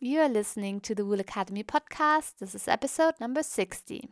[0.00, 2.34] You are listening to the Wool Academy podcast.
[2.38, 4.08] This is episode number 60.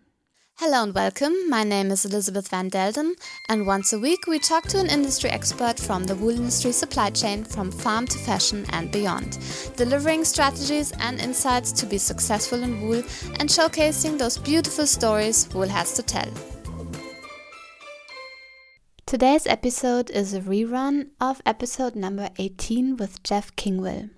[0.57, 1.49] Hello and welcome.
[1.49, 3.13] My name is Elizabeth Van Delden,
[3.49, 7.11] and once a week we talk to an industry expert from the wool industry supply
[7.11, 9.39] chain from farm to fashion and beyond,
[9.77, 13.05] delivering strategies and insights to be successful in wool
[13.39, 16.33] and showcasing those beautiful stories wool has to tell.
[19.07, 24.11] Today's episode is a rerun of episode number 18 with Jeff Kingwill.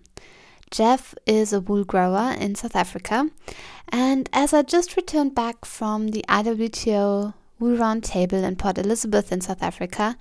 [0.71, 3.31] Jeff is a wool grower in South Africa,
[3.89, 9.41] and as I just returned back from the IWTO Wool Roundtable in Port Elizabeth in
[9.41, 10.17] South Africa,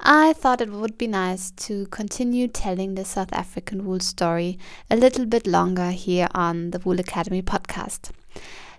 [0.00, 4.58] I thought it would be nice to continue telling the South African wool story
[4.90, 8.10] a little bit longer here on the Wool Academy podcast.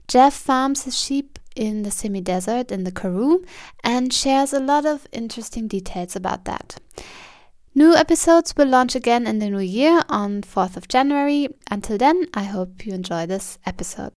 [0.08, 3.46] Jeff farms his sheep in the semi desert in the Karoo
[3.84, 6.80] and shares a lot of interesting details about that.
[7.74, 11.48] New episodes will launch again in the new year on 4th of January.
[11.70, 14.12] Until then, I hope you enjoy this episode.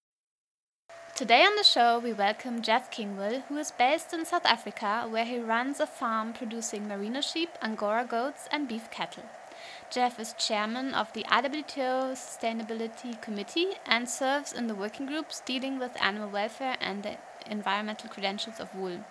[1.15, 5.25] Today on the show, we welcome Jeff Kingwill, who is based in South Africa, where
[5.25, 9.23] he runs a farm producing merino sheep, Angora goats, and beef cattle.
[9.89, 15.79] Jeff is chairman of the IWTO Sustainability Committee and serves in the working groups dealing
[15.79, 19.05] with animal welfare and the environmental credentials of wool.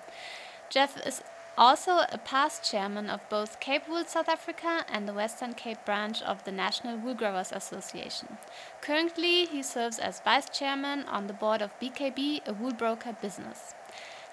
[0.69, 1.23] Jeff is
[1.57, 6.21] also a past chairman of both Cape Wool South Africa and the Western Cape branch
[6.21, 8.37] of the National Wool Growers Association.
[8.81, 13.73] Currently, he serves as vice chairman on the board of BKB, a wool broker business.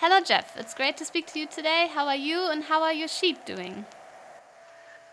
[0.00, 0.56] Hello, Jeff.
[0.56, 1.88] It's great to speak to you today.
[1.92, 3.84] How are you and how are your sheep doing?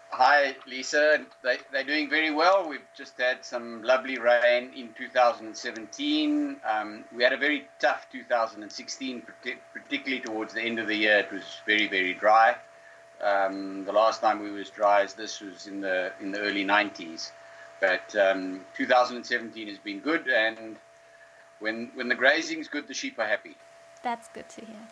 [0.09, 1.25] Hi, Lisa.
[1.43, 2.67] They, they're doing very well.
[2.67, 6.57] We've just had some lovely rain in 2017.
[6.67, 9.23] Um, we had a very tough 2016,
[9.73, 11.19] particularly towards the end of the year.
[11.19, 12.55] It was very, very dry.
[13.21, 16.63] Um, the last time we was dry as this was in the in the early
[16.63, 17.31] 90s.
[17.79, 20.77] But um, 2017 has been good, and
[21.59, 23.55] when when the grazing is good, the sheep are happy.
[24.03, 24.87] That's good to hear.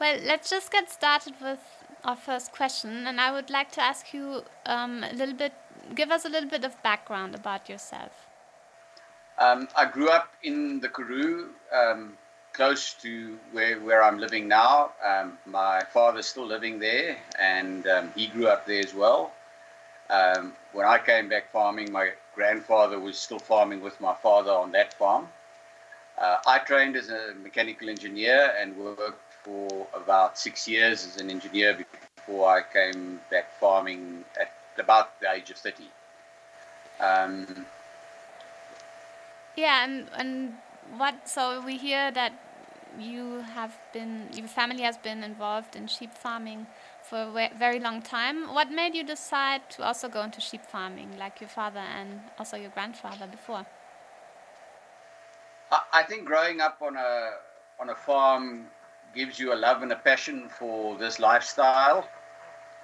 [0.00, 4.14] Well, let's just get started with our first question, and I would like to ask
[4.14, 5.52] you um, a little bit,
[5.94, 8.28] give us a little bit of background about yourself.
[9.38, 12.16] Um, I grew up in the Karoo, um,
[12.52, 14.92] close to where, where I'm living now.
[15.04, 19.32] Um, my father's still living there, and um, he grew up there as well.
[20.08, 24.70] Um, when I came back farming, my grandfather was still farming with my father on
[24.72, 25.28] that farm.
[26.16, 31.30] Uh, I trained as a mechanical engineer and worked for about six years as an
[31.30, 31.78] engineer
[32.16, 35.84] before I came back farming at about the age of 30.
[37.00, 37.66] Um,
[39.56, 40.54] yeah, and, and
[40.96, 42.32] what, so we hear that
[42.98, 46.66] you have been, your family has been involved in sheep farming
[47.02, 48.52] for a very long time.
[48.52, 52.56] What made you decide to also go into sheep farming, like your father and also
[52.56, 53.64] your grandfather before?
[55.92, 57.30] I think growing up on a
[57.80, 58.66] on a farm
[59.14, 62.06] gives you a love and a passion for this lifestyle.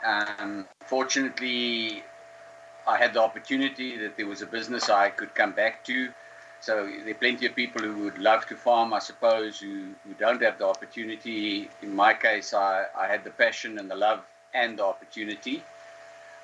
[0.05, 2.03] Um, fortunately,
[2.87, 6.11] I had the opportunity that there was a business I could come back to.
[6.61, 10.15] So there are plenty of people who would love to farm, I suppose, who, who
[10.19, 11.69] don't have the opportunity.
[11.83, 14.21] In my case, I, I had the passion and the love
[14.55, 15.63] and the opportunity.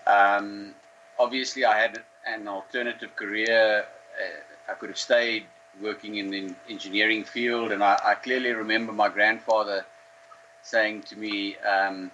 [0.06, 0.74] Um,
[1.18, 3.84] obviously, I had an alternative career.
[4.20, 5.44] Uh, I could have stayed
[5.82, 9.84] working in the engineering field, and I, I clearly remember my grandfather
[10.62, 12.10] saying to me, um,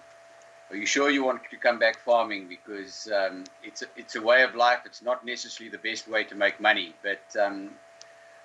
[0.69, 2.47] "Are you sure you want to come back farming?
[2.47, 4.79] Because um, it's a, it's a way of life.
[4.85, 7.71] It's not necessarily the best way to make money, but um,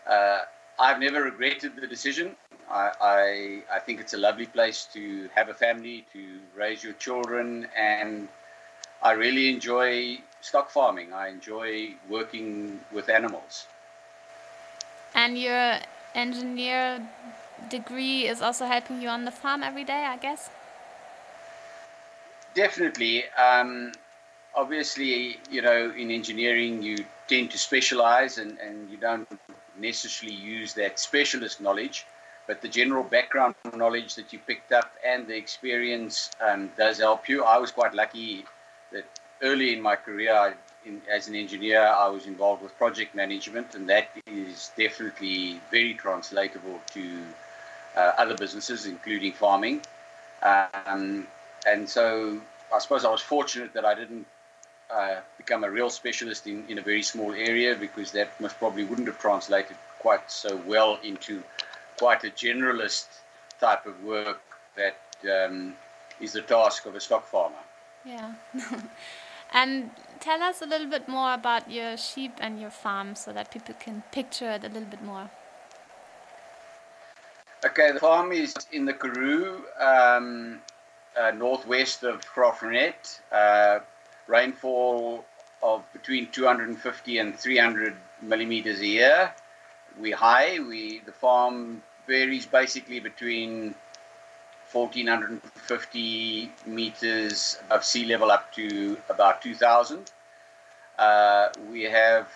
[0.07, 0.41] uh,
[0.79, 2.37] I've never regretted the decision.
[2.71, 6.93] I, I, I think it's a lovely place to have a family, to raise your
[6.95, 8.29] children, and
[9.03, 11.13] I really enjoy stock farming.
[11.13, 13.67] I enjoy working with animals."
[15.21, 15.79] And your
[16.15, 17.07] engineer
[17.69, 20.49] degree is also helping you on the farm every day, I guess?
[22.55, 23.25] Definitely.
[23.37, 23.93] Um,
[24.55, 26.97] obviously, you know, in engineering, you
[27.29, 29.29] tend to specialize and, and you don't
[29.79, 32.07] necessarily use that specialist knowledge,
[32.47, 37.29] but the general background knowledge that you picked up and the experience um, does help
[37.29, 37.45] you.
[37.45, 38.47] I was quite lucky
[38.91, 39.05] that
[39.43, 40.55] early in my career, I
[40.85, 45.95] in, as an engineer, I was involved with project management, and that is definitely very
[45.95, 47.23] translatable to
[47.97, 49.83] uh, other businesses, including farming.
[50.43, 51.27] Um,
[51.67, 52.41] and so
[52.75, 54.27] I suppose I was fortunate that I didn't
[54.91, 58.85] uh, become a real specialist in, in a very small area because that most probably
[58.85, 61.43] wouldn't have translated quite so well into
[61.99, 63.07] quite a generalist
[63.61, 64.41] type of work
[64.77, 64.97] that
[65.31, 65.75] um,
[66.21, 67.57] is the task of a stock farmer.
[68.05, 68.33] Yeah.
[69.53, 73.51] And tell us a little bit more about your sheep and your farm so that
[73.51, 75.31] people can picture it a little bit more.
[77.65, 80.61] Okay, the farm is in the Karoo, um,
[81.21, 83.21] uh, northwest of Graaff-Reinet.
[83.31, 83.81] Uh,
[84.31, 85.25] rainfall
[85.63, 89.35] of between 250 and 300 millimeters a year.
[90.01, 90.61] We high.
[90.61, 93.75] We the farm varies basically between
[94.73, 100.11] 1450 meters of sea level up to about 2000.
[100.99, 102.29] Uh, we have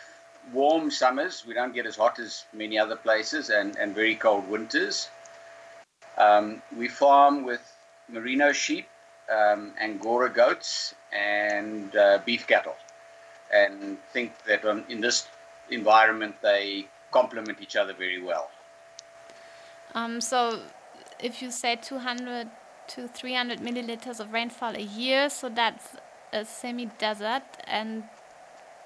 [0.52, 1.44] warm summers.
[1.46, 5.08] We don't get as hot as many other places, and, and very cold winters.
[6.16, 7.60] Um, we farm with
[8.08, 8.86] merino sheep,
[9.30, 12.76] um, Angora goats, and uh, beef cattle,
[13.52, 15.26] and think that um, in this
[15.70, 18.50] environment they complement each other very well.
[19.94, 20.60] Um, so,
[21.20, 22.48] if you say 200
[22.88, 25.96] to 300 milliliters of rainfall a year, so that's
[26.32, 27.42] a semi-desert.
[27.66, 28.04] And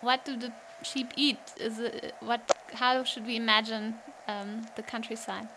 [0.00, 0.52] what do the
[0.82, 1.38] sheep eat?
[1.58, 2.40] Is it what?
[2.74, 3.96] How should we imagine
[4.28, 5.48] um, the countryside?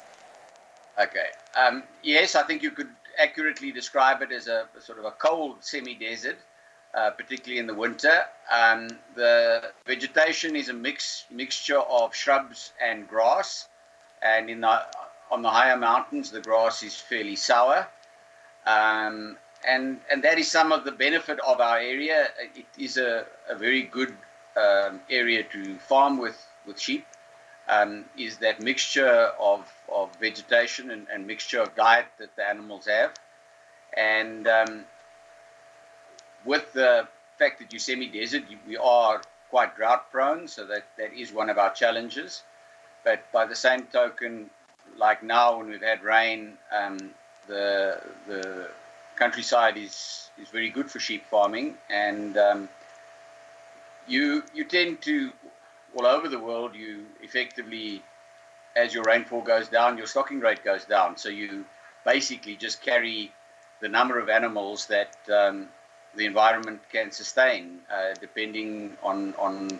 [1.00, 1.27] Okay.
[1.56, 5.57] Um, yes, I think you could accurately describe it as a, sort of a cold
[5.63, 6.38] semi-desert,
[6.94, 8.24] uh, particularly in the winter.
[8.51, 13.67] Um, the vegetation is a mix mixture of shrubs and grass,
[14.21, 14.81] and in the
[15.31, 17.88] on the higher mountains, the grass is fairly sour.
[18.66, 19.38] Um,
[19.68, 22.28] and, and that is some of the benefit of our area.
[22.56, 24.16] It is a, a very good
[24.57, 27.06] um, area to farm with, with sheep
[27.68, 32.86] um, is that mixture of, of vegetation and, and, mixture of diet that the animals
[32.86, 33.13] have.
[33.95, 34.86] And um,
[36.44, 37.07] with the
[37.38, 41.57] fact that you're semi-desert, we are quite drought prone, so that, that is one of
[41.57, 42.44] our challenges.
[43.04, 44.50] But by the same token,
[44.97, 46.97] like now when we've had rain, um,
[47.47, 48.69] the the
[49.15, 52.69] countryside is is very good for sheep farming, and um,
[54.07, 55.31] you you tend to
[55.95, 58.01] all over the world, you effectively,
[58.75, 61.17] as your rainfall goes down, your stocking rate goes down.
[61.17, 61.65] So you
[62.05, 63.31] basically just carry
[63.81, 65.67] the number of animals that um,
[66.15, 69.79] the environment can sustain, uh, depending on on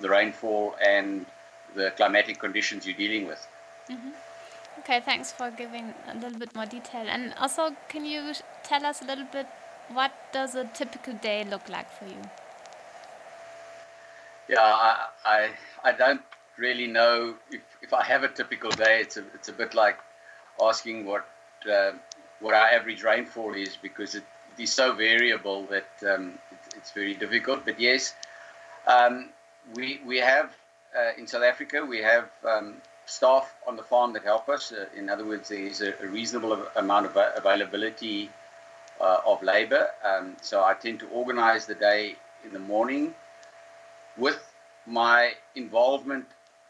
[0.00, 1.26] the rainfall and
[1.74, 3.46] the climatic conditions you're dealing with.
[3.90, 4.10] Mm-hmm.
[4.84, 7.06] Okay, thanks for giving a little bit more detail.
[7.08, 9.46] And also, can you tell us a little bit
[9.88, 12.20] what does a typical day look like for you?
[14.46, 15.50] Yeah, I, I,
[15.84, 16.20] I don't
[16.58, 19.00] really know if, if I have a typical day.
[19.00, 19.96] It's a, it's a bit like
[20.62, 21.26] asking what
[21.66, 21.92] uh,
[22.40, 24.24] what our average rainfall is because it,
[24.58, 27.64] it is so variable that um, it, it's very difficult.
[27.64, 28.14] But yes,
[28.86, 29.30] um,
[29.74, 30.54] we we have
[30.94, 32.74] uh, in South Africa we have um,
[33.06, 34.72] staff on the farm that help us.
[34.72, 38.30] Uh, in other words, there is a, a reasonable amount of availability
[39.00, 39.88] uh, of labor.
[40.04, 43.14] Um, so I tend to organize the day in the morning
[44.16, 44.54] with
[44.86, 46.26] my involvement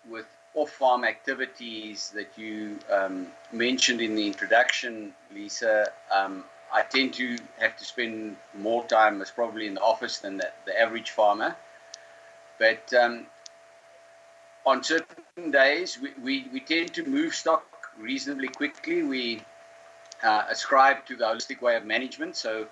[0.08, 7.36] with off-farm activities that you um, mentioned in the introduction, Lisa, um, I tend to
[7.58, 11.56] have to spend more time as probably in the office than the, the average farmer.
[12.58, 13.26] But um,
[14.64, 17.64] on certain days, we, we, we, tend to move stock
[17.98, 19.02] reasonably quickly.
[19.02, 19.42] We
[20.22, 22.36] uh, ascribe to the holistic way of management.
[22.36, 22.68] So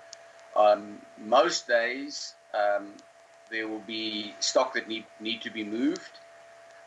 [0.55, 2.93] um, most days, um,
[3.51, 6.19] there will be stock that need, need to be moved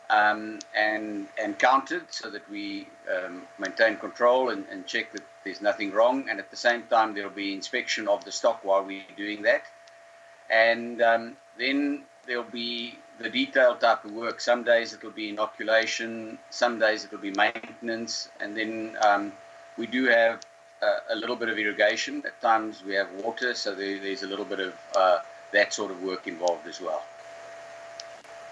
[0.09, 5.61] um, and, and counted so that we um, maintain control and, and check that there's
[5.61, 6.27] nothing wrong.
[6.27, 9.43] And at the same time, there will be inspection of the stock while we're doing
[9.43, 9.61] that.
[10.49, 14.39] And um, then there'll be the detailed type of work.
[14.39, 19.31] Some days it'll be inoculation, some days it'll be maintenance, and then um,
[19.77, 20.41] we do have
[20.81, 22.23] a, a, little bit of irrigation.
[22.25, 25.19] At times we have water, so there, there's a little bit of uh,
[25.51, 27.03] that sort of work involved as well.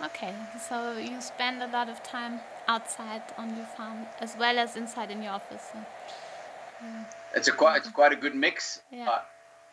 [0.03, 4.75] Okay, so you spend a lot of time outside on your farm as well as
[4.75, 5.69] inside in your office.
[5.71, 5.79] So,
[6.81, 7.03] yeah.
[7.33, 8.81] It's a quite it's quite a good mix.
[8.91, 9.09] Yeah.
[9.09, 9.21] Uh,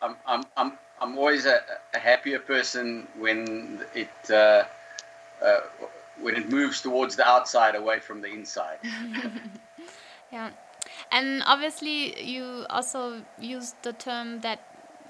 [0.01, 1.61] I'm, I'm, I'm, I'm always a,
[1.93, 4.63] a happier person when it uh,
[5.41, 5.61] uh,
[6.21, 8.77] when it moves towards the outside away from the inside.
[10.31, 10.51] yeah,
[11.11, 14.59] and obviously you also use the term that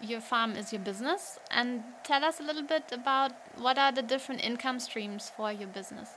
[0.01, 4.01] your farm is your business, and tell us a little bit about what are the
[4.01, 6.09] different income streams for your business.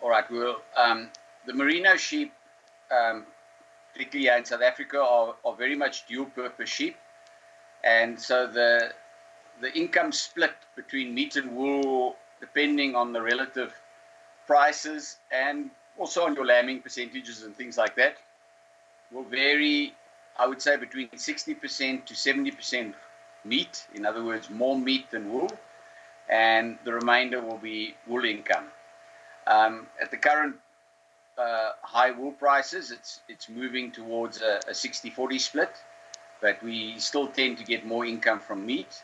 [0.00, 1.10] All right, well, um,
[1.46, 2.32] the merino sheep,
[2.90, 3.24] um,
[3.92, 6.96] particularly in South Africa, are, are very much dual purpose sheep.
[7.84, 8.92] And so the
[9.62, 13.72] the income split between meat and wool, depending on the relative
[14.46, 18.16] prices and also on your lambing percentages and things like that,
[19.12, 19.94] will vary.
[20.36, 22.94] I would say between 60% to 70%
[23.44, 25.50] meat, in other words, more meat than wool,
[26.28, 28.64] and the remainder will be wool income.
[29.46, 30.56] Um, at the current
[31.38, 35.72] uh, high wool prices, it's it's moving towards a, a 60-40 split,
[36.40, 39.02] but we still tend to get more income from meat.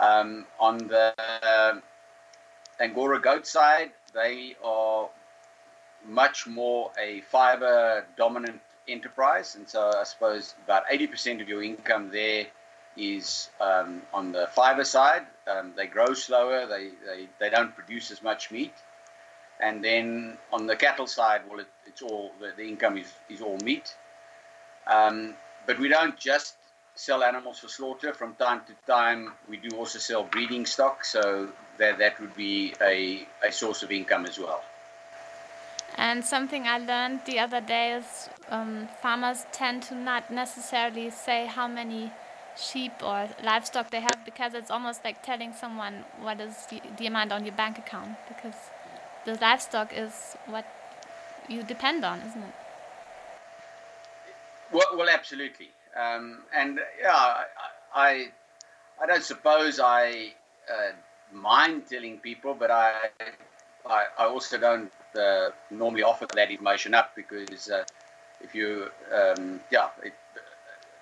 [0.00, 1.74] Um, on the uh,
[2.80, 5.08] Angora goat side, they are
[6.06, 12.10] much more a fiber dominant enterprise, and so I suppose about 80% of your income
[12.10, 12.46] there
[12.96, 15.22] is um, on the fiber side.
[15.46, 18.74] Um, they grow slower, they, they, they don't produce as much meat.
[19.60, 23.40] And then on the cattle side, well, it, it's all the, the income is, is
[23.40, 23.96] all meat.
[24.86, 25.34] Um,
[25.66, 26.56] but we don't just
[26.94, 28.12] sell animals for slaughter.
[28.12, 32.74] From time to time, we do also sell breeding stock, so that, that would be
[32.80, 34.62] a, a source of income as well.
[35.96, 41.46] And something I learned the other day is um, farmers tend to not necessarily say
[41.46, 42.10] how many
[42.56, 47.06] sheep or livestock they have because it's almost like telling someone what is the, the
[47.06, 48.54] amount on your bank account because
[49.24, 50.66] the livestock is what
[51.48, 52.54] you depend on, isn't it?
[54.70, 55.70] Well, well absolutely.
[55.98, 57.44] Um, and yeah,
[57.94, 58.28] I,
[59.00, 60.32] I, don't suppose I
[60.70, 60.92] uh,
[61.32, 62.94] mind telling people, but I,
[63.86, 67.84] I, I also don't uh, normally offer that information up because uh,
[68.40, 70.14] if you, um, yeah, it,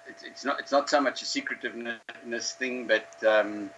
[0.09, 3.71] it's, it's not it's not so much a secretiveness thing, but um,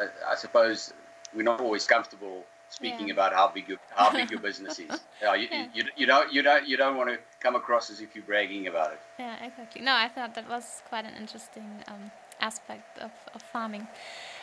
[0.00, 0.94] I, I, suppose
[1.34, 3.14] we're not always comfortable speaking yeah.
[3.14, 5.00] about how big your how big your business is.
[5.22, 5.66] Yeah, you, yeah.
[5.74, 8.66] You, you, don't you don't you don't want to come across as if you're bragging
[8.66, 9.00] about it.
[9.18, 9.82] Yeah, exactly.
[9.82, 13.86] No, I thought that was quite an interesting um, aspect of, of farming,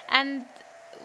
[0.10, 0.46] and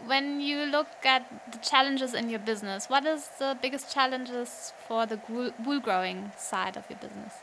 [0.07, 5.07] when you look at the challenges in your business, what is the biggest challenges for
[5.07, 7.35] the wool growing side of your business?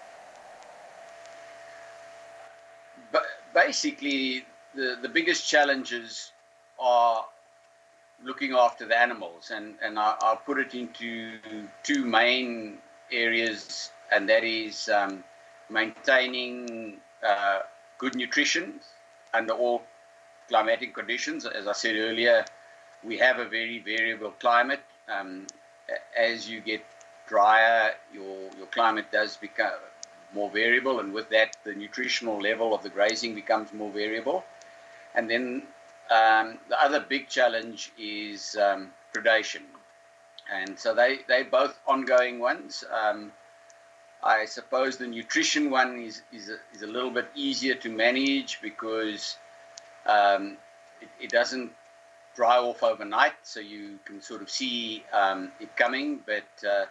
[3.11, 3.23] But
[3.53, 6.31] basically, the, the biggest challenges
[6.79, 7.25] are
[8.23, 11.39] looking after the animals, and, and I, will put it into
[11.83, 12.79] two main
[13.11, 15.23] areas, and that is um,
[15.69, 17.59] maintaining uh,
[17.97, 18.79] good nutrition
[19.33, 19.83] under all
[20.47, 21.45] climatic conditions.
[21.45, 22.45] As I said earlier,
[23.03, 24.81] we have a very variable climate.
[25.07, 25.47] Um,
[26.17, 26.83] as you get
[27.27, 29.71] drier, your, your climate does become
[30.33, 34.43] more variable, and with that, the nutritional level of the grazing becomes more variable.
[35.15, 35.63] And then
[36.09, 39.61] um, the other big challenge is um, predation.
[40.51, 42.83] And so they, they're both ongoing ones.
[42.91, 43.31] Um,
[44.23, 48.59] I suppose the nutrition one is, is, a, is a little bit easier to manage
[48.61, 49.37] because
[50.05, 50.57] um,
[51.01, 51.71] it, it, doesn't
[52.35, 56.21] dry off overnight, so you can sort of see um, it coming.
[56.25, 56.85] But uh,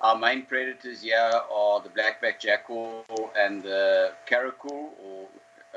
[0.00, 3.04] our main predators here are the blackback jackal
[3.36, 5.28] and the caracal, or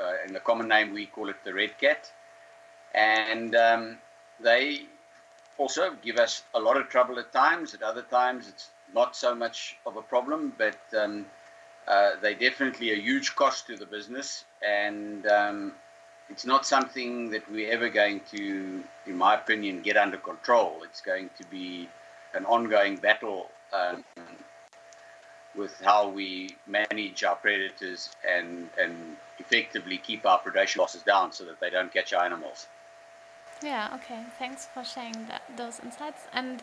[0.02, 2.12] uh, in the common name we call it the red cat.
[2.94, 3.98] And um,
[4.40, 4.84] they
[5.58, 7.74] also give us a lot of trouble at times.
[7.74, 11.26] At other times, it's not so much of a problem, but um,
[11.88, 14.46] uh, they definitely a huge cost to the business.
[14.62, 15.74] And um,
[16.30, 20.82] it's not something that we're ever going to, in my opinion, get under control.
[20.84, 21.90] It's going to be
[22.34, 24.04] an ongoing battle um,
[25.56, 31.46] with how we manage our predators and, and effectively keep our predation losses down so
[31.46, 32.68] that they don't catch our animals.
[33.64, 34.24] Yeah, okay.
[34.38, 36.24] Thanks for sharing that, those insights.
[36.34, 36.62] And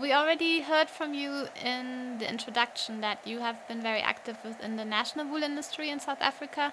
[0.00, 4.76] we already heard from you in the introduction that you have been very active within
[4.76, 6.72] the national wool industry in South Africa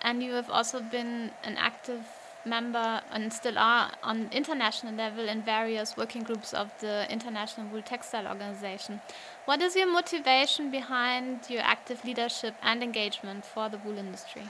[0.00, 2.06] and you have also been an active
[2.46, 7.82] member and still are on international level in various working groups of the International Wool
[7.82, 9.00] Textile Organization.
[9.44, 14.44] What is your motivation behind your active leadership and engagement for the wool industry?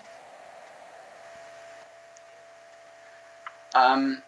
[3.75, 4.23] Um,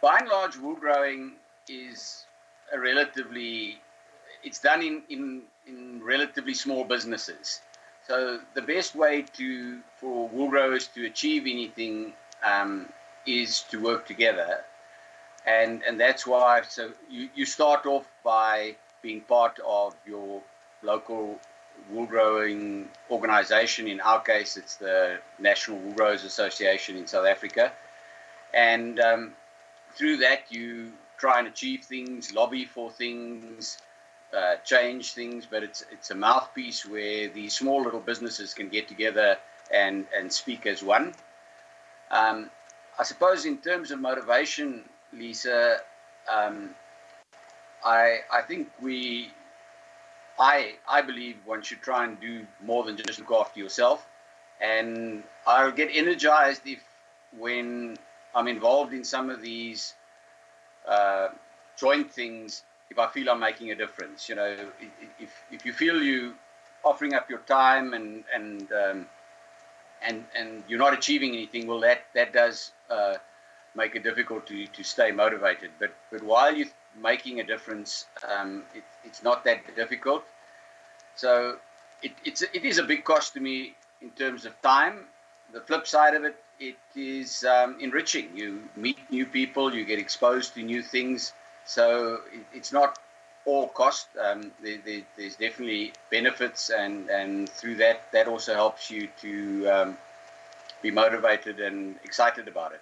[0.00, 1.32] by and large, wool growing
[1.68, 2.24] is
[2.72, 3.78] a relatively,
[4.42, 7.60] it's done in, in, in relatively small businesses.
[8.06, 12.12] So the best way to for wool growers to achieve anything
[12.44, 12.88] um,
[13.26, 14.64] is to work together,
[15.44, 16.62] and and that's why.
[16.68, 20.40] So you, you start off by being part of your
[20.82, 21.40] local
[21.90, 23.88] wool growing organization.
[23.88, 27.72] In our case, it's the National Wool Growers Association in South Africa,
[28.54, 29.32] and um,
[29.96, 33.78] through that you try and achieve things, lobby for things,
[34.36, 38.88] uh, change things, but it's it's a mouthpiece where these small little businesses can get
[38.88, 39.38] together
[39.72, 41.14] and and speak as one.
[42.10, 42.50] Um,
[42.98, 45.78] I suppose in terms of motivation, Lisa,
[46.30, 46.74] um,
[47.84, 49.30] I I think we
[50.38, 54.06] I I believe one should try and do more than just look after yourself,
[54.60, 56.82] and I'll get energized if
[57.36, 57.96] when
[58.36, 59.94] I'm involved in some of these
[60.86, 61.28] uh,
[61.76, 64.28] joint things if I feel I'm making a difference.
[64.28, 64.56] You know,
[65.18, 66.34] if, if you feel you
[66.84, 69.06] offering up your time and and um,
[70.02, 73.14] and and you're not achieving anything, well, that that does uh,
[73.74, 75.70] make it difficult to, to stay motivated.
[75.78, 80.24] But but while you're making a difference, um, it, it's not that difficult.
[81.14, 81.56] So
[82.02, 85.06] it, it's it is a big cost to me in terms of time.
[85.52, 88.36] The flip side of it, it is um, enriching.
[88.36, 91.32] You meet new people, you get exposed to new things.
[91.64, 92.98] So it, it's not
[93.44, 94.08] all cost.
[94.22, 99.66] Um, there, there, there's definitely benefits, and, and through that, that also helps you to
[99.68, 99.98] um,
[100.82, 102.80] be motivated and excited about it.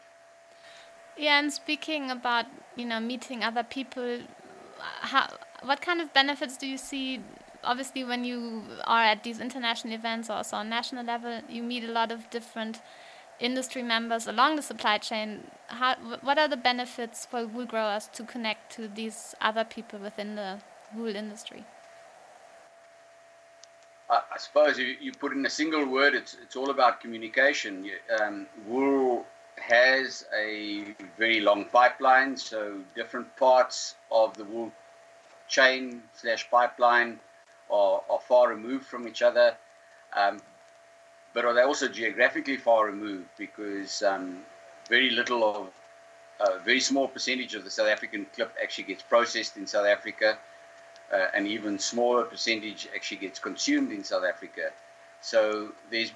[1.16, 4.18] Yeah, and speaking about you know meeting other people,
[4.80, 5.28] how
[5.62, 7.20] what kind of benefits do you see?
[7.62, 11.84] Obviously, when you are at these international events or also on national level, you meet
[11.84, 12.80] a lot of different
[13.40, 15.50] industry members along the supply chain.
[15.68, 20.36] How, what are the benefits for wool growers to connect to these other people within
[20.36, 20.60] the
[20.94, 21.64] wool industry?
[24.10, 27.90] I, I suppose you, you put in a single word, it's, it's all about communication.
[28.20, 29.26] Um, wool
[29.56, 34.72] has a very long pipeline, so different parts of the wool
[35.48, 37.18] chain slash pipeline
[37.70, 39.56] are, are far removed from each other.
[40.12, 40.38] Um,
[41.34, 44.38] but are they also geographically far removed because um,
[44.88, 45.70] very little of
[46.40, 50.38] a very small percentage of the South African clip actually gets processed in South Africa,
[51.12, 54.70] uh, and even smaller percentage actually gets consumed in South Africa.
[55.20, 56.12] So there's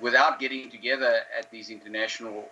[0.00, 2.48] without getting together at these international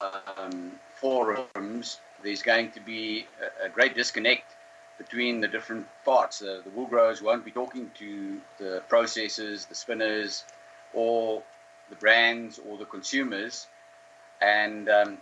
[0.00, 3.26] um, forums, there's going to be
[3.62, 4.56] a, a, great disconnect
[4.98, 6.42] between the different parts.
[6.42, 10.44] Uh, the wool growers won't be talking to the processors, the spinners,
[10.94, 11.42] or
[11.88, 13.66] the brands or the consumers,
[14.40, 15.18] and um,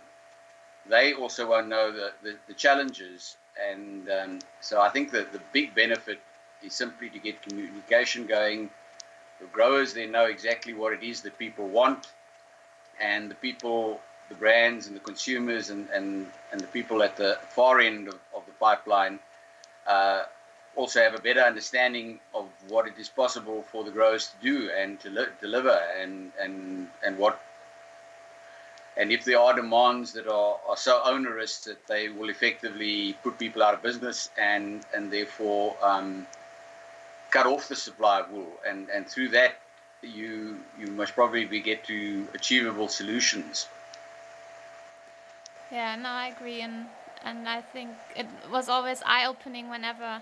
[0.87, 3.37] they also won't know the, the, the challenges.
[3.71, 6.19] And um, so I think that the big benefit
[6.63, 8.69] is simply to get communication going.
[9.39, 12.07] The growers then know exactly what it is that people want,
[13.01, 17.37] and the people, the brands, and the consumers, and, and, and the people at the
[17.49, 19.19] far end of, of the pipeline
[19.87, 20.23] uh,
[20.79, 24.55] also have a better understanding of what it is possible for the growers to do
[24.71, 27.39] and to li- deliver, and, and, and what
[28.97, 33.39] and if there are demands that are, are so onerous that they will effectively put
[33.39, 36.27] people out of business and and therefore um,
[37.31, 39.59] cut off the supply of wool, and, and through that,
[40.01, 43.67] you you must probably get to achievable solutions.
[45.71, 46.87] Yeah, no, I agree, and
[47.23, 50.21] and I think it was always eye opening whenever,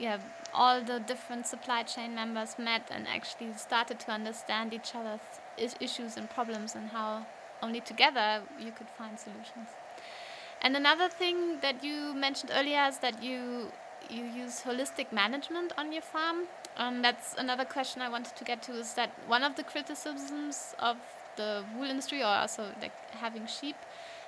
[0.00, 0.18] yeah,
[0.54, 5.20] all the different supply chain members met and actually started to understand each other's
[5.78, 7.26] issues and problems and how
[7.62, 9.68] only together you could find solutions.
[10.62, 13.70] And another thing that you mentioned earlier is that you
[14.08, 16.46] you use holistic management on your farm.
[16.76, 18.72] And that's another question I wanted to get to.
[18.72, 20.96] Is that one of the criticisms of
[21.36, 23.76] the wool industry, or also like having sheep,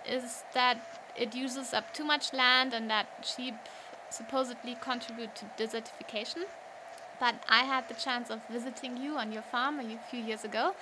[0.08, 0.78] is that
[1.16, 3.54] it uses up too much land and that sheep
[4.12, 6.44] supposedly contribute to desertification.
[7.20, 10.74] But I had the chance of visiting you on your farm a few years ago,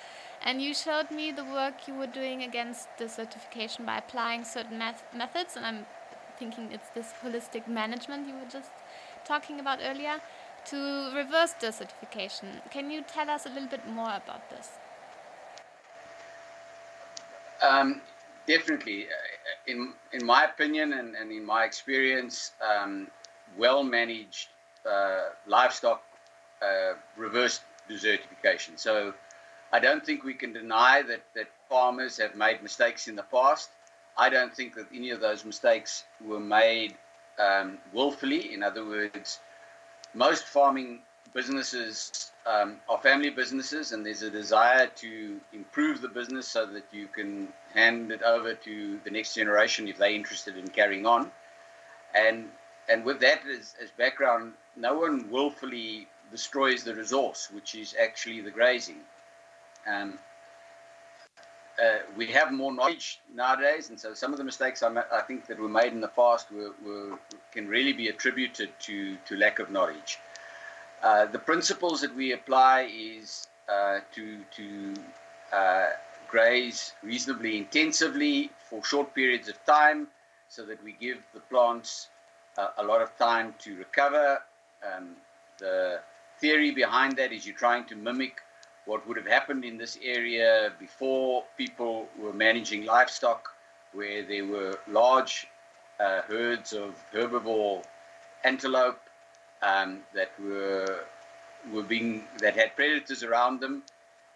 [0.43, 5.55] and you showed me the work you were doing against desertification by applying certain methods.
[5.55, 5.85] And I'm
[6.39, 8.71] thinking it's this holistic management you were just
[9.23, 10.19] talking about earlier
[10.65, 12.47] to reverse desertification.
[12.71, 14.69] Can you tell us a little bit more about this?
[17.61, 18.01] Um,
[18.47, 19.05] definitely.
[19.05, 23.07] Uh, in, in my opinion and, and in my experience, um,
[23.57, 24.49] well managed
[24.89, 26.01] uh, livestock
[26.61, 28.77] uh, reverse desertification.
[28.77, 29.13] So
[29.71, 33.69] I don't think we can deny that, that farmers have made mistakes in the past.
[34.17, 36.95] I don't think that any of those mistakes were made
[37.39, 38.53] um, willfully.
[38.53, 39.39] In other words,
[40.13, 40.99] most farming
[41.33, 46.83] businesses um, are family businesses, and there's a desire to improve the business so that
[46.91, 51.31] you can hand it over to the next generation if they're interested in carrying on.
[52.13, 52.49] And
[52.91, 58.41] and with that as, as background, no one willfully destroys the resource, which is actually
[58.41, 58.99] the grazing.
[59.87, 60.19] Um,
[61.81, 65.47] uh, we have more knowledge nowadays, and so some of the mistakes I, I think
[65.47, 67.17] that were made in the past were, were,
[67.51, 70.19] can really be attributed to, to lack of knowledge.
[71.01, 74.93] Uh, the principles that we apply is uh, to, to
[75.53, 75.87] uh,
[76.27, 80.07] graze reasonably intensively for short periods of time
[80.49, 82.09] so that we give the plants
[82.57, 84.41] a lot of time to recover.
[84.85, 85.15] Um,
[85.57, 85.99] the
[86.39, 88.41] theory behind that is you're trying to mimic
[88.85, 93.49] what would have happened in this area before people were managing livestock,
[93.93, 95.47] where there were large
[95.99, 97.83] uh, herds of herbivore
[98.43, 98.99] antelope
[99.61, 101.05] um, that were
[101.71, 103.83] were being that had predators around them,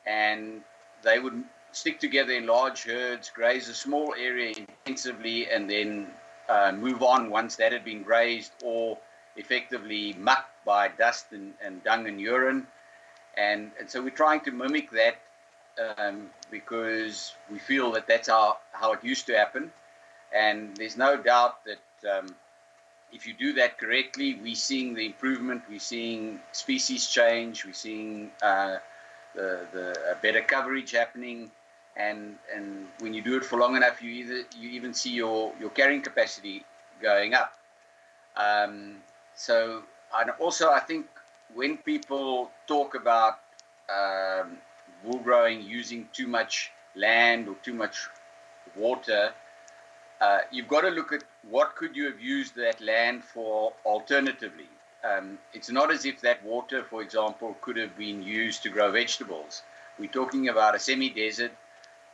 [0.06, 0.62] and
[1.02, 6.08] they would stick together in large herds, graze a small area intensively, and then
[6.50, 8.98] uh, move on once that had been grazed or
[9.36, 12.68] effectively mucked by dust and, and dung and urine.
[13.38, 15.16] And, and so we're trying to mimic that
[15.98, 19.72] um, because we feel that that's how, how it used to happen.
[20.34, 22.36] And there's no doubt that um,
[23.12, 28.32] if you do that correctly, we're seeing the improvement, we're seeing species change, we're seeing
[28.42, 28.78] uh,
[29.34, 31.52] the, the better coverage happening.
[31.98, 35.54] And, and when you do it for long enough, you either you even see your,
[35.60, 36.66] your carrying capacity
[37.02, 37.54] going up.
[38.36, 38.98] Um,
[39.36, 39.84] so,
[40.18, 41.06] and also I think
[41.54, 43.40] when people talk about
[43.90, 44.58] um,
[45.04, 48.08] wool growing using too much land or too much
[48.76, 49.32] water,
[50.20, 54.68] uh, you've got to look at what could you have used that land for alternatively.
[55.04, 58.92] Um, it's not as if that water, for example, could have been used to grow
[58.92, 59.62] vegetables.
[60.00, 61.52] We're talking about a semi-desert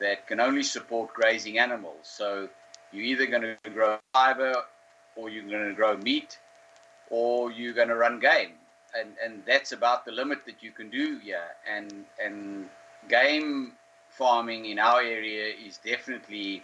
[0.01, 2.03] that can only support grazing animals.
[2.03, 2.49] So
[2.91, 4.53] you're either going to grow fiber
[5.15, 6.39] or you're going to grow meat
[7.09, 8.53] or you're going to run game.
[8.99, 11.47] And, and that's about the limit that you can do here.
[11.69, 12.67] And, and
[13.07, 13.73] game
[14.09, 16.63] farming in our area is definitely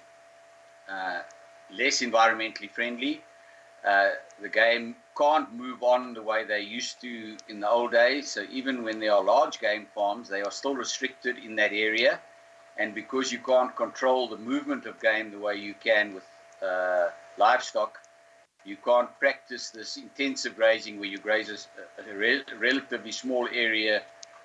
[0.89, 1.21] uh,
[1.71, 3.21] less environmentally friendly.
[3.87, 4.09] Uh,
[4.41, 8.29] the game can't move on the way they used to in the old days.
[8.29, 12.19] So even when there are large game farms, they are still restricted in that area.
[12.79, 16.25] And because you can't control the movement of game the way you can with
[16.61, 17.99] uh, livestock,
[18.65, 24.03] you can't practice this intensive grazing where you graze a, a, re- relatively small area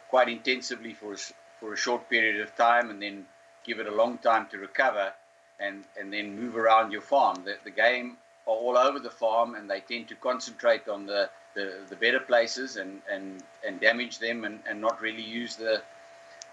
[0.08, 1.16] quite intensively for a,
[1.58, 3.26] for a short period of time and then
[3.64, 5.12] give it a long time to recover
[5.60, 7.42] and, and then move around your farm.
[7.44, 8.16] The, the game
[8.46, 12.20] are all over the farm and they tend to concentrate on the, the, the better
[12.20, 15.82] places and, and, and damage them and, and not really use the,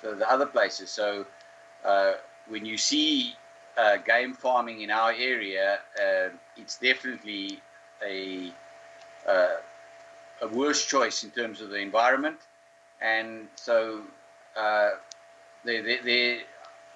[0.01, 0.89] the, the other places.
[0.89, 1.25] So
[1.85, 2.13] uh,
[2.47, 3.33] when you see
[3.77, 7.61] uh, game farming in our area, uh, it's definitely
[8.05, 8.51] a
[9.27, 9.57] uh,
[10.41, 12.37] a worse choice in terms of the environment,
[13.01, 14.01] and so
[14.57, 14.91] uh,
[15.63, 16.39] the, the, the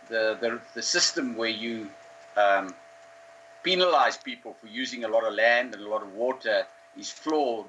[0.09, 1.89] the the system where you
[2.37, 2.73] um,
[3.63, 6.65] penalize people for using a lot of land and a lot of water
[6.97, 7.67] is flawed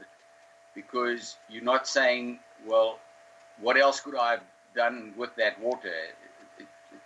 [0.74, 2.98] because you're not saying, well,
[3.60, 4.42] what else could I have
[4.74, 5.92] done with that water?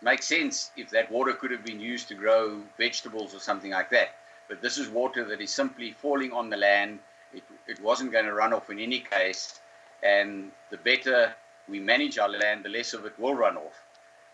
[0.02, 3.90] Makes sense if that water could have been used to grow vegetables or something like
[3.90, 4.11] that.
[4.48, 7.00] But this is water that is simply falling on the land.
[7.34, 9.61] It, it wasn't going to run off in any case.
[10.02, 11.34] And the better
[11.68, 13.74] we manage our land, the less of it will run off.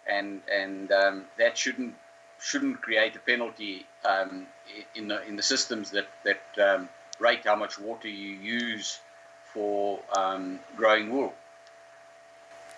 [0.07, 1.95] And, and um, that shouldn't,
[2.41, 4.47] shouldn't create a penalty um,
[4.95, 9.01] in, the, in the systems that, that um, rate how much water you use
[9.53, 11.33] for um, growing wool.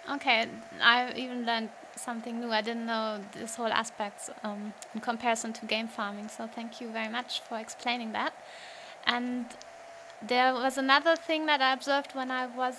[0.09, 0.47] Okay,
[0.81, 2.51] I even learned something new.
[2.51, 6.29] I didn't know this whole aspect um, in comparison to game farming.
[6.29, 8.33] So thank you very much for explaining that.
[9.07, 9.47] And
[10.23, 12.77] there was another thing that I observed when I was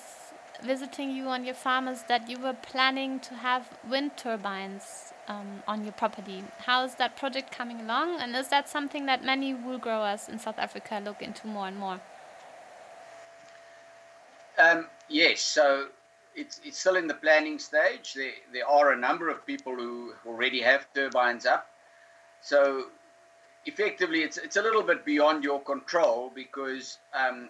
[0.63, 5.62] visiting you on your farm is that you were planning to have wind turbines um,
[5.67, 6.43] on your property.
[6.60, 8.19] How is that project coming along?
[8.19, 11.77] And is that something that many wool growers in South Africa look into more and
[11.77, 11.99] more?
[14.58, 15.41] Um, yes.
[15.41, 15.89] So
[16.38, 18.13] it's, it's still in the planning stage.
[18.13, 21.67] There, there are a number of people who already have turbines up.
[22.41, 22.86] So
[23.65, 27.50] effectively, it's, it's a little bit beyond your control because um,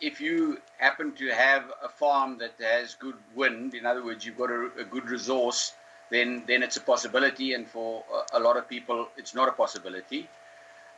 [0.00, 4.38] if you happen to have a farm that has good wind, in other words, you've
[4.38, 5.74] got a, a good resource,
[6.10, 7.52] then, then it's a possibility.
[7.52, 10.28] And for a, lot of people, it's not a possibility.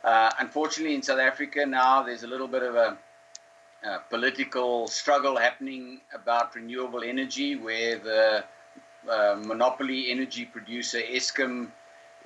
[0.03, 2.97] Uh, unfortunately, in South Africa now, there's a little bit of a
[4.09, 8.43] political struggle happening about renewable energy, where the
[9.09, 11.71] uh, monopoly energy producer Eskom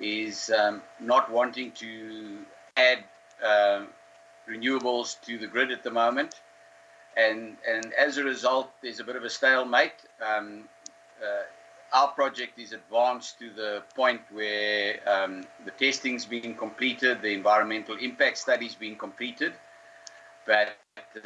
[0.00, 2.38] is um, not wanting to
[2.76, 3.04] add
[3.44, 3.84] uh,
[4.48, 6.40] renewables to the grid at the moment.
[7.16, 9.92] And, and as a result, there's a bit of a stalemate.
[10.24, 10.68] Um,
[11.22, 11.42] uh,
[11.92, 17.96] our project is advanced to the point where um, the testing's being completed, the environmental
[17.96, 19.52] impact study's being completed,
[20.46, 20.76] but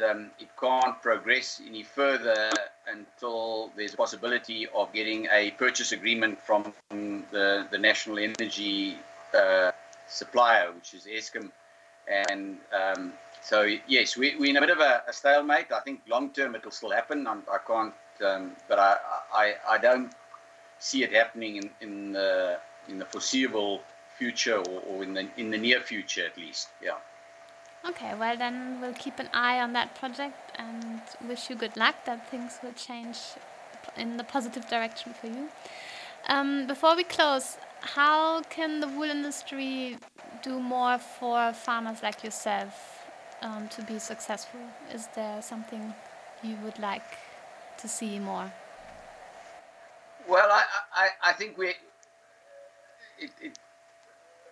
[0.09, 2.49] um, it can't progress any further
[2.87, 8.97] until there's a possibility of getting a purchase agreement from the, the national energy
[9.33, 9.71] uh,
[10.07, 11.51] supplier, which is Eskom.
[12.07, 15.71] And um, so, yes, we, we're in a bit of a, a stalemate.
[15.71, 17.27] I think long term it'll still happen.
[17.27, 18.97] I'm, I can not um, but I,
[19.33, 20.11] I, I don't
[20.79, 23.81] see it happening in, in the in the foreseeable
[24.17, 26.69] future or, or in the in the near future at least.
[26.81, 26.97] Yeah.
[27.87, 31.95] Okay, well then we'll keep an eye on that project and wish you good luck
[32.05, 33.17] that things will change
[33.95, 35.49] in the positive direction for you.
[36.27, 39.97] Um, before we close, how can the wool industry
[40.41, 43.05] do more for farmers like yourself
[43.41, 44.61] um, to be successful?
[44.91, 45.93] Is there something
[46.43, 47.17] you would like
[47.77, 48.51] to see more?
[50.27, 51.69] Well, I, I, I think we
[53.19, 53.59] it, it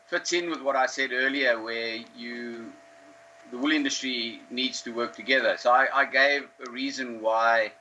[0.06, 2.72] fits in with what I said earlier, where you
[3.54, 5.56] the wool industry needs to work together.
[5.60, 7.72] So I, I gave a reason why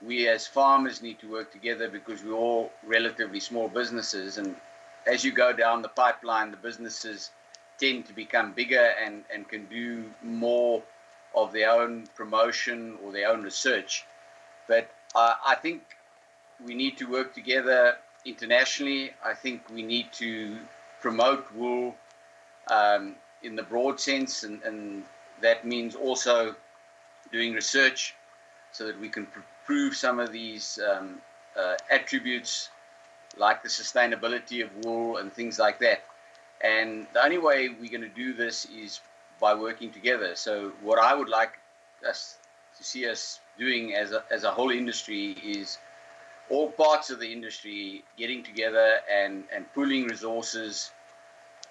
[0.00, 4.38] we as farmers need to work together because we're all relatively small businesses.
[4.38, 4.54] And
[5.04, 7.32] as you go down the pipeline the businesses
[7.76, 10.80] tend to become bigger and, and can do more
[11.34, 14.06] of their own promotion or their own research.
[14.68, 15.82] But uh, i think
[16.64, 19.10] we need to work together internationally.
[19.24, 20.58] I think we need to
[21.00, 21.96] promote wool
[22.70, 25.04] um, in the broad sense and, and
[25.40, 26.54] that means also
[27.32, 28.14] doing research
[28.72, 31.20] so that we can pr- prove some of these um,
[31.56, 32.70] uh, attributes
[33.36, 36.04] like the sustainability of wool and things like that.
[36.62, 39.00] And the only way we're going to do this is
[39.40, 40.34] by working together.
[40.34, 41.58] So what I would like
[42.08, 42.38] us
[42.78, 45.78] to see us doing as a, as a whole industry is
[46.48, 50.90] all parts of the industry getting together and, and pooling resources,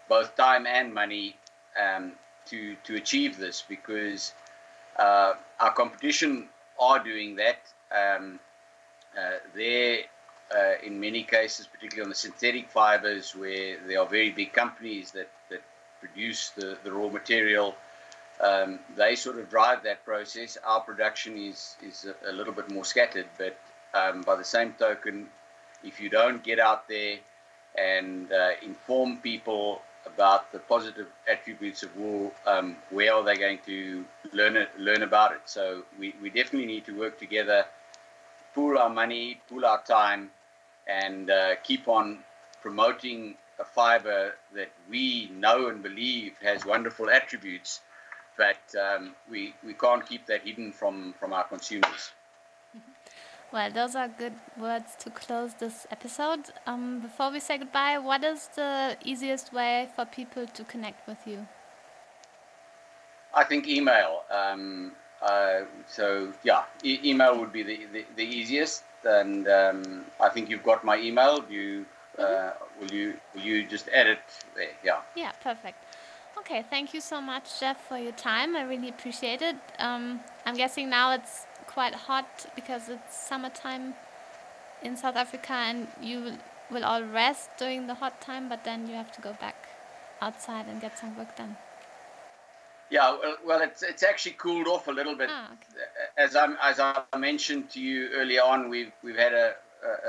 [0.10, 1.36] both time and money,
[1.82, 2.14] um,
[2.48, 4.34] to, to achieve this because
[4.98, 6.48] uh, our competition
[6.80, 7.60] are doing that.
[7.92, 8.40] Um,
[9.18, 10.00] uh, there,
[10.56, 15.12] uh, in many cases, particularly on the synthetic fibers, where there are very big companies
[15.12, 15.62] that, that
[16.00, 17.76] produce the, the raw material,
[18.42, 20.58] um, they sort of drive that process.
[20.66, 23.58] Our production is, is a, a little bit more scattered, but
[23.94, 25.30] um, by the same token,
[25.84, 27.18] if you don't get out there
[27.78, 29.82] and uh, inform people
[30.16, 35.04] about the positive attributes of wool, um, where are they going to learn it, learn
[35.04, 35.42] about it?
[35.46, 37.66] So we, we definitely need to work together,
[38.54, 40.32] pool our money, pool our time,
[40.88, 42.20] and uh, keep on
[42.62, 47.82] promoting a fiber that we know and believe has wonderful attributes,
[48.38, 52.12] but um, we, we can't keep that hidden from, from our consumers.
[53.56, 56.42] Well, those are good words to close this episode.
[56.68, 61.20] Um, before we say goodbye, what is the easiest way for people to connect with
[61.26, 61.48] you?
[63.34, 64.24] I think email.
[64.30, 64.92] Um,
[65.22, 70.50] uh, so yeah, e email would be the, the, the easiest, and um, I think
[70.50, 71.42] you've got my email.
[71.50, 71.86] You
[72.20, 72.80] uh, mm -hmm.
[72.80, 74.24] will you will you just edit
[74.56, 74.76] there?
[74.84, 75.00] Yeah.
[75.16, 75.80] Yeah, perfect.
[76.38, 78.50] Okay, thank you so much, Jeff, for your time.
[78.60, 79.58] I really appreciate it.
[79.80, 83.94] Um, I'm guessing now it's quite hot because it's summertime
[84.82, 86.38] in South Africa and you
[86.72, 89.58] will all rest during the hot time, but then you have to go back
[90.22, 91.58] outside and get some work done.
[92.90, 95.30] Yeah, well, it's it's actually cooled off a little bit.
[95.32, 95.86] Ah, okay.
[96.26, 99.48] As I as I mentioned to you earlier on, we've we've had a,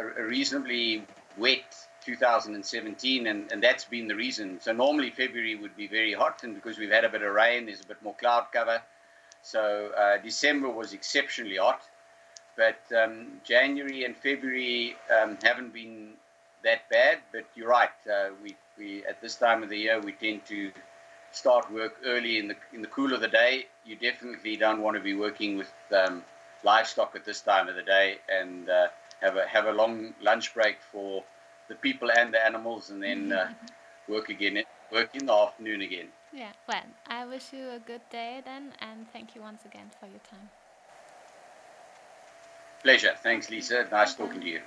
[0.00, 1.04] a, a reasonably
[1.38, 1.70] wet
[2.04, 4.60] 2017, and, and that's been the reason.
[4.60, 7.66] So normally February would be very hot, and because we've had a bit of rain,
[7.66, 8.80] there's a bit more cloud cover.
[9.46, 11.82] So uh, December was exceptionally hot,
[12.56, 16.14] but um, January and February um, haven't been
[16.64, 17.18] that bad.
[17.30, 17.90] But you're right.
[18.10, 20.72] Uh, we, we at this time of the year we tend to
[21.30, 23.66] start work early in the in the cool of the day.
[23.84, 26.24] You definitely don't want to be working with um,
[26.64, 28.88] livestock at this time of the day and uh,
[29.20, 31.22] have a have a long lunch break for
[31.68, 33.48] the people and the animals, and then uh,
[34.08, 34.56] work again
[34.92, 36.08] work in the afternoon again.
[36.32, 40.06] Yeah, well, I wish you a good day then, and thank you once again for
[40.06, 40.50] your time.
[42.82, 43.14] Pleasure.
[43.22, 43.88] Thanks, Lisa.
[43.90, 44.60] Nice talking to you.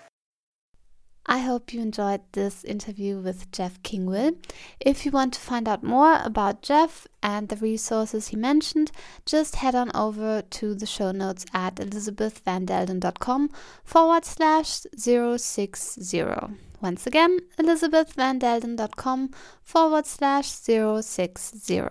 [1.26, 4.36] I hope you enjoyed this interview with Jeff Kingwill.
[4.80, 8.92] If you want to find out more about Jeff and the resources he mentioned,
[9.28, 13.52] just head on over to the show notes at elizabethvandelden.com
[13.84, 16.69] forward slash 060.
[16.82, 19.32] Once again, elizabethvandelden.com
[19.64, 21.82] forward slash 060.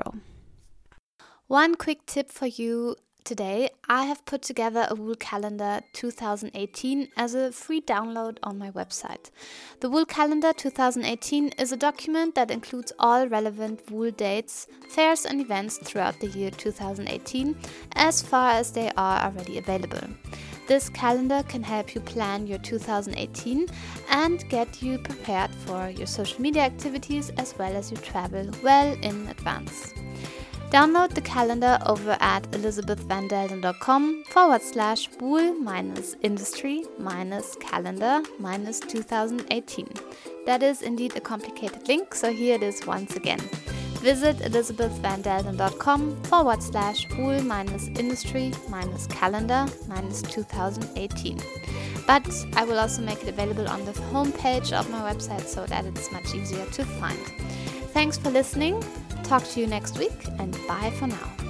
[1.46, 7.34] One quick tip for you today I have put together a Wool Calendar 2018 as
[7.34, 9.30] a free download on my website.
[9.80, 15.42] The Wool Calendar 2018 is a document that includes all relevant wool dates, fairs, and
[15.42, 17.54] events throughout the year 2018
[17.96, 20.08] as far as they are already available.
[20.68, 23.68] This calendar can help you plan your 2018
[24.10, 28.92] and get you prepared for your social media activities as well as your travel well
[29.00, 29.94] in advance.
[30.70, 39.88] Download the calendar over at elizabethvandelden.com forward slash wool minus industry minus calendar minus 2018.
[40.44, 43.40] That is indeed a complicated link, so here it is once again.
[44.00, 51.40] Visit elizabethvandelden.com forward slash wool minus industry minus calendar minus 2018.
[52.06, 55.84] But I will also make it available on the homepage of my website so that
[55.84, 57.18] it's much easier to find.
[57.92, 58.82] Thanks for listening.
[59.24, 61.47] Talk to you next week and bye for now.